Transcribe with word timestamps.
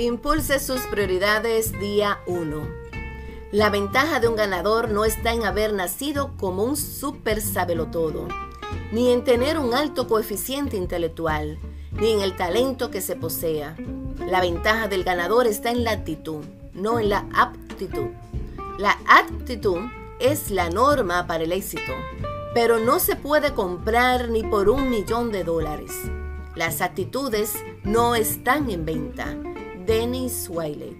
Impulse 0.00 0.60
sus 0.60 0.80
prioridades 0.86 1.78
día 1.78 2.20
1. 2.26 2.66
La 3.52 3.68
ventaja 3.68 4.18
de 4.18 4.28
un 4.28 4.34
ganador 4.34 4.88
no 4.88 5.04
está 5.04 5.34
en 5.34 5.44
haber 5.44 5.74
nacido 5.74 6.30
como 6.38 6.64
un 6.64 6.78
super 6.78 7.42
sabelotodo, 7.42 8.26
ni 8.92 9.10
en 9.10 9.24
tener 9.24 9.58
un 9.58 9.74
alto 9.74 10.08
coeficiente 10.08 10.78
intelectual, 10.78 11.58
ni 11.92 12.12
en 12.12 12.22
el 12.22 12.34
talento 12.34 12.90
que 12.90 13.02
se 13.02 13.14
posea. 13.14 13.76
La 14.26 14.40
ventaja 14.40 14.88
del 14.88 15.04
ganador 15.04 15.46
está 15.46 15.70
en 15.70 15.84
la 15.84 15.90
actitud, 15.90 16.46
no 16.72 16.98
en 16.98 17.10
la 17.10 17.26
aptitud. 17.34 18.08
La 18.78 18.96
aptitud 19.06 19.80
es 20.18 20.50
la 20.50 20.70
norma 20.70 21.26
para 21.26 21.44
el 21.44 21.52
éxito, 21.52 21.92
pero 22.54 22.78
no 22.78 23.00
se 23.00 23.16
puede 23.16 23.52
comprar 23.52 24.30
ni 24.30 24.44
por 24.44 24.70
un 24.70 24.88
millón 24.88 25.30
de 25.30 25.44
dólares. 25.44 25.92
Las 26.56 26.80
actitudes 26.80 27.52
no 27.84 28.14
están 28.14 28.70
en 28.70 28.86
venta 28.86 29.36
Dennis 29.90 30.46
Wiley. 30.48 30.96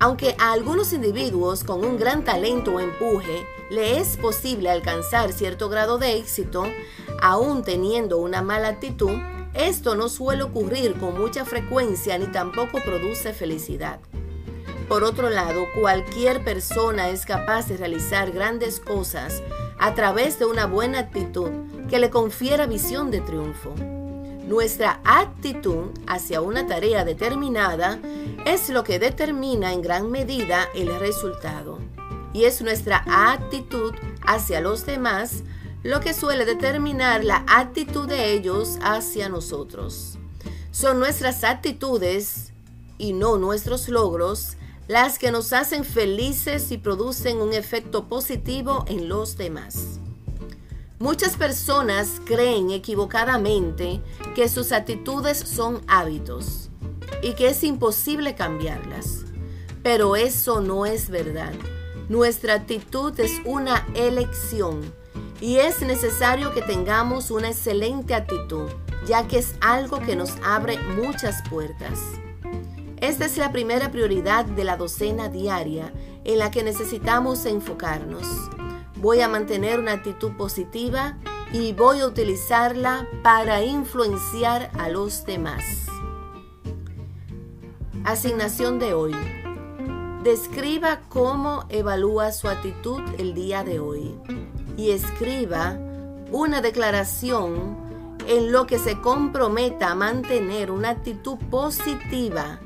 Aunque 0.00 0.34
a 0.40 0.50
algunos 0.50 0.92
individuos 0.92 1.62
con 1.62 1.84
un 1.84 1.96
gran 1.96 2.24
talento 2.24 2.74
o 2.74 2.80
empuje 2.80 3.46
le 3.70 4.00
es 4.00 4.16
posible 4.16 4.68
alcanzar 4.68 5.32
cierto 5.32 5.68
grado 5.68 5.98
de 5.98 6.16
éxito, 6.16 6.64
aún 7.22 7.62
teniendo 7.62 8.18
una 8.18 8.42
mala 8.42 8.66
actitud, 8.66 9.12
esto 9.54 9.94
no 9.94 10.08
suele 10.08 10.42
ocurrir 10.42 10.98
con 10.98 11.16
mucha 11.16 11.44
frecuencia 11.44 12.18
ni 12.18 12.26
tampoco 12.26 12.80
produce 12.84 13.32
felicidad. 13.32 14.00
Por 14.88 15.04
otro 15.04 15.30
lado, 15.30 15.66
cualquier 15.80 16.42
persona 16.42 17.10
es 17.10 17.24
capaz 17.24 17.68
de 17.68 17.76
realizar 17.76 18.32
grandes 18.32 18.80
cosas 18.80 19.40
a 19.78 19.94
través 19.94 20.40
de 20.40 20.46
una 20.46 20.66
buena 20.66 20.98
actitud 20.98 21.50
que 21.88 22.00
le 22.00 22.10
confiera 22.10 22.66
visión 22.66 23.12
de 23.12 23.20
triunfo. 23.20 23.72
Nuestra 24.46 25.00
actitud 25.02 25.90
hacia 26.06 26.40
una 26.40 26.68
tarea 26.68 27.04
determinada 27.04 27.98
es 28.44 28.70
lo 28.70 28.84
que 28.84 29.00
determina 29.00 29.72
en 29.72 29.82
gran 29.82 30.08
medida 30.08 30.68
el 30.72 30.96
resultado. 31.00 31.80
Y 32.32 32.44
es 32.44 32.62
nuestra 32.62 33.02
actitud 33.06 33.92
hacia 34.24 34.60
los 34.60 34.86
demás 34.86 35.42
lo 35.82 35.98
que 35.98 36.14
suele 36.14 36.44
determinar 36.44 37.24
la 37.24 37.44
actitud 37.48 38.06
de 38.06 38.34
ellos 38.34 38.78
hacia 38.82 39.28
nosotros. 39.28 40.16
Son 40.70 41.00
nuestras 41.00 41.42
actitudes 41.42 42.52
y 42.98 43.14
no 43.14 43.38
nuestros 43.38 43.88
logros 43.88 44.56
las 44.86 45.18
que 45.18 45.32
nos 45.32 45.52
hacen 45.52 45.84
felices 45.84 46.70
y 46.70 46.78
producen 46.78 47.38
un 47.38 47.52
efecto 47.52 48.08
positivo 48.08 48.84
en 48.86 49.08
los 49.08 49.36
demás. 49.36 49.98
Muchas 50.98 51.36
personas 51.36 52.22
creen 52.24 52.70
equivocadamente 52.70 54.00
que 54.34 54.48
sus 54.48 54.72
actitudes 54.72 55.36
son 55.36 55.82
hábitos 55.88 56.70
y 57.22 57.34
que 57.34 57.48
es 57.48 57.62
imposible 57.64 58.34
cambiarlas. 58.34 59.26
Pero 59.82 60.16
eso 60.16 60.62
no 60.62 60.86
es 60.86 61.10
verdad. 61.10 61.52
Nuestra 62.08 62.54
actitud 62.54 63.12
es 63.20 63.42
una 63.44 63.86
elección 63.94 64.80
y 65.38 65.56
es 65.56 65.82
necesario 65.82 66.54
que 66.54 66.62
tengamos 66.62 67.30
una 67.30 67.48
excelente 67.48 68.14
actitud, 68.14 68.70
ya 69.06 69.28
que 69.28 69.38
es 69.38 69.54
algo 69.60 70.00
que 70.00 70.16
nos 70.16 70.32
abre 70.42 70.78
muchas 70.78 71.46
puertas. 71.50 72.00
Esta 73.02 73.26
es 73.26 73.36
la 73.36 73.52
primera 73.52 73.90
prioridad 73.90 74.46
de 74.46 74.64
la 74.64 74.78
docena 74.78 75.28
diaria 75.28 75.92
en 76.24 76.38
la 76.38 76.50
que 76.50 76.62
necesitamos 76.62 77.44
enfocarnos 77.44 78.26
voy 78.96 79.20
a 79.20 79.28
mantener 79.28 79.78
una 79.78 79.92
actitud 79.92 80.32
positiva 80.32 81.16
y 81.52 81.72
voy 81.72 82.00
a 82.00 82.06
utilizarla 82.06 83.06
para 83.22 83.62
influenciar 83.62 84.70
a 84.78 84.88
los 84.88 85.24
demás. 85.24 85.86
Asignación 88.04 88.78
de 88.78 88.94
hoy. 88.94 89.14
Describa 90.22 91.00
cómo 91.08 91.64
evalúa 91.68 92.32
su 92.32 92.48
actitud 92.48 93.00
el 93.18 93.34
día 93.34 93.62
de 93.62 93.78
hoy 93.78 94.14
y 94.76 94.90
escriba 94.90 95.78
una 96.32 96.60
declaración 96.60 97.76
en 98.26 98.50
lo 98.50 98.66
que 98.66 98.78
se 98.78 99.00
comprometa 99.00 99.92
a 99.92 99.94
mantener 99.94 100.72
una 100.72 100.90
actitud 100.90 101.38
positiva 101.48 102.58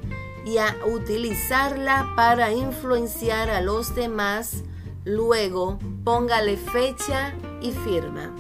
y 0.46 0.56
a 0.56 0.74
utilizarla 0.86 2.14
para 2.16 2.50
influenciar 2.50 3.50
a 3.50 3.60
los 3.60 3.94
demás 3.94 4.64
Luego, 5.04 5.78
póngale 6.04 6.56
fecha 6.56 7.34
y 7.62 7.72
firma. 7.72 8.34